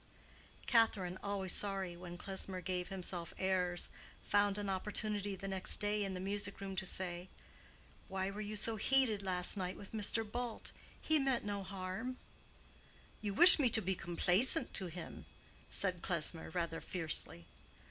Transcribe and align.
Catherine, 0.65 1.19
always 1.21 1.51
sorry 1.53 1.95
when 1.95 2.17
Klesmer 2.17 2.59
gave 2.59 2.87
himself 2.89 3.35
airs, 3.37 3.89
found 4.25 4.57
an 4.57 4.67
opportunity 4.67 5.35
the 5.35 5.47
next 5.47 5.77
day 5.77 6.03
in 6.03 6.15
the 6.15 6.19
music 6.19 6.59
room 6.59 6.75
to 6.77 6.87
say, 6.87 7.29
"Why 8.07 8.31
were 8.31 8.41
you 8.41 8.55
so 8.55 8.77
heated 8.77 9.21
last 9.21 9.57
night 9.57 9.77
with 9.77 9.91
Mr. 9.93 10.23
Bult? 10.25 10.71
He 10.99 11.19
meant 11.19 11.45
no 11.45 11.61
harm." 11.61 12.17
"You 13.21 13.35
wish 13.35 13.59
me 13.59 13.69
to 13.69 13.79
be 13.81 13.93
complaisant 13.93 14.73
to 14.73 14.87
him?" 14.87 15.27
said 15.69 16.01
Klesmer, 16.01 16.49
rather 16.49 16.81
fiercely. 16.81 17.45